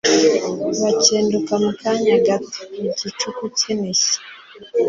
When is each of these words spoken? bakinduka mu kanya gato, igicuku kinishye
bakinduka 0.81 1.53
mu 1.63 1.71
kanya 1.81 2.15
gato, 2.27 2.61
igicuku 2.85 3.43
kinishye 3.57 4.17